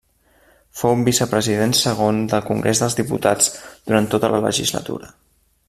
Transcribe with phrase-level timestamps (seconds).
[0.79, 3.53] Fou vicepresident segon del Congrés dels Diputats
[3.91, 5.17] durant tota la legislatura.